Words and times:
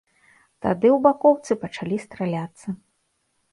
Тады 0.65 0.87
ў 0.95 0.97
бакоўцы 1.07 1.59
пачалі 1.65 2.01
страляцца. 2.09 2.67